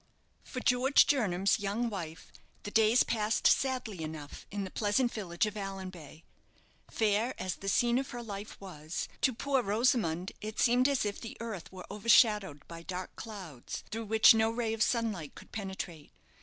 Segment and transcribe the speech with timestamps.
[0.43, 5.53] For George Jernam's young wife, the days passed sadly enough in the pleasant village of
[5.55, 6.23] Allanbay.
[6.89, 11.21] Fair as the scene of her life was, to poor Rosamond it seemed as if
[11.21, 16.11] the earth were overshadowed by dark clouds, through which no ray of sunlight could penetrate.